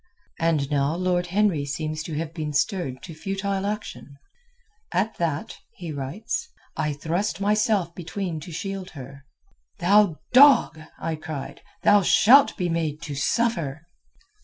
[0.39, 4.17] And now Lord Henry seems to have been stirred to futile action.
[4.91, 9.25] "At that," he writes, "I thrust myself between to shield her.
[9.77, 13.83] 'Thou dog,' I cried, 'thou shalt be made to suffer!